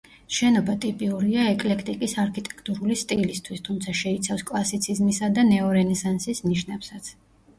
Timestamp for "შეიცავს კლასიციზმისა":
4.01-5.31